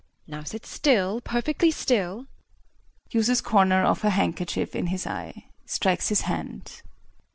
]Now 0.27 0.41
sit 0.43 0.65
still, 0.65 1.21
perfectly 1.21 1.69
still. 1.69 2.25
[Uses 3.11 3.39
corner 3.39 3.85
of 3.85 4.01
her 4.01 4.09
handkerchief 4.09 4.75
in 4.75 4.87
his 4.87 5.05
eye. 5.05 5.45
Strikes 5.67 6.09
his 6.09 6.21
hand. 6.21 6.81